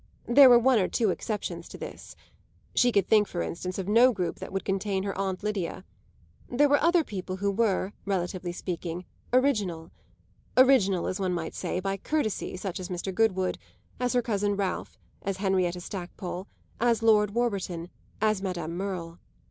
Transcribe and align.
There 0.25 0.49
were 0.49 0.57
one 0.57 0.79
or 0.79 0.87
two 0.87 1.11
exceptions 1.11 1.69
to 1.69 1.77
this; 1.77 2.15
she 2.73 2.91
could 2.91 3.05
think 3.07 3.27
for 3.27 3.43
instance 3.43 3.77
of 3.77 3.87
no 3.87 4.11
group 4.11 4.37
that 4.37 4.51
would 4.51 4.65
contain 4.65 5.03
her 5.03 5.15
aunt 5.15 5.43
Lydia. 5.43 5.85
There 6.49 6.67
were 6.67 6.81
other 6.81 7.03
people 7.03 7.35
who 7.35 7.51
were, 7.51 7.93
relatively 8.03 8.51
speaking, 8.51 9.05
original 9.31 9.91
original, 10.57 11.05
as 11.05 11.19
one 11.19 11.35
might 11.35 11.53
say, 11.53 11.79
by 11.79 11.97
courtesy 11.97 12.57
such 12.57 12.79
as 12.79 12.89
Mr. 12.89 13.13
Goodwood, 13.13 13.59
as 13.99 14.13
her 14.13 14.23
cousin 14.23 14.55
Ralph, 14.55 14.97
as 15.21 15.37
Henrietta 15.37 15.81
Stackpole, 15.81 16.47
as 16.79 17.03
Lord 17.03 17.35
Warburton, 17.35 17.91
as 18.19 18.41
Madame 18.41 18.75
Merle. 18.75 19.19